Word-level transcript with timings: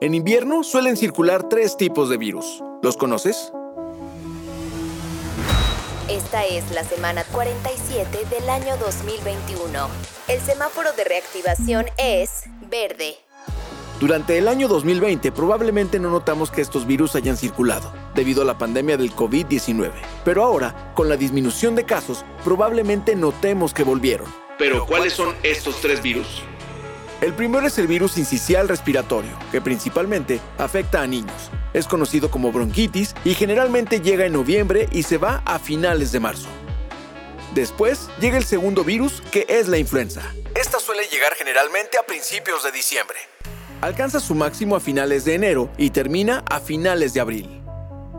En 0.00 0.14
invierno 0.14 0.64
suelen 0.64 0.96
circular 0.96 1.48
tres 1.48 1.76
tipos 1.76 2.08
de 2.08 2.16
virus. 2.16 2.62
¿Los 2.82 2.96
conoces? 2.96 3.52
Esta 6.08 6.44
es 6.44 6.70
la 6.72 6.84
semana 6.84 7.24
47 7.32 8.18
del 8.28 8.50
año 8.50 8.76
2021. 8.78 9.88
El 10.28 10.40
semáforo 10.40 10.92
de 10.92 11.04
reactivación 11.04 11.86
es 11.98 12.44
verde. 12.68 13.16
Durante 14.00 14.38
el 14.38 14.48
año 14.48 14.68
2020 14.68 15.32
probablemente 15.32 15.98
no 15.98 16.10
notamos 16.10 16.50
que 16.50 16.60
estos 16.60 16.86
virus 16.86 17.16
hayan 17.16 17.36
circulado, 17.36 17.92
debido 18.14 18.42
a 18.42 18.44
la 18.44 18.58
pandemia 18.58 18.96
del 18.96 19.12
COVID-19. 19.12 19.92
Pero 20.24 20.44
ahora, 20.44 20.92
con 20.94 21.08
la 21.08 21.16
disminución 21.16 21.74
de 21.76 21.84
casos, 21.84 22.24
probablemente 22.44 23.16
notemos 23.16 23.72
que 23.72 23.84
volvieron. 23.84 24.26
Pero 24.58 24.84
¿cuáles 24.84 25.12
son 25.12 25.34
estos 25.42 25.80
tres 25.80 26.02
virus? 26.02 26.42
El 27.22 27.32
primero 27.32 27.66
es 27.66 27.78
el 27.78 27.86
virus 27.86 28.18
incisional 28.18 28.68
respiratorio, 28.68 29.38
que 29.50 29.62
principalmente 29.62 30.38
afecta 30.58 31.00
a 31.00 31.06
niños. 31.06 31.50
Es 31.72 31.86
conocido 31.86 32.30
como 32.30 32.52
bronquitis 32.52 33.14
y 33.24 33.32
generalmente 33.32 34.02
llega 34.02 34.26
en 34.26 34.34
noviembre 34.34 34.86
y 34.92 35.02
se 35.02 35.16
va 35.16 35.42
a 35.46 35.58
finales 35.58 36.12
de 36.12 36.20
marzo. 36.20 36.48
Después 37.54 38.10
llega 38.20 38.36
el 38.36 38.44
segundo 38.44 38.84
virus, 38.84 39.22
que 39.30 39.46
es 39.48 39.66
la 39.66 39.78
influenza. 39.78 40.30
Esta 40.54 40.78
suele 40.78 41.04
llegar 41.08 41.32
generalmente 41.34 41.96
a 41.96 42.02
principios 42.02 42.62
de 42.62 42.72
diciembre. 42.72 43.16
Alcanza 43.80 44.20
su 44.20 44.34
máximo 44.34 44.76
a 44.76 44.80
finales 44.80 45.24
de 45.24 45.34
enero 45.34 45.70
y 45.78 45.90
termina 45.90 46.44
a 46.50 46.60
finales 46.60 47.14
de 47.14 47.20
abril. 47.20 47.62